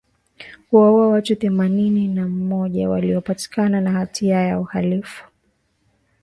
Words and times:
kuwaua 0.69 1.07
watu 1.07 1.35
themanini 1.35 2.07
na 2.07 2.27
moja 2.27 2.89
waliopatikana 2.89 3.81
na 3.81 3.91
hatia 3.91 4.41
ya 4.41 4.59
uhalifu 4.59 5.25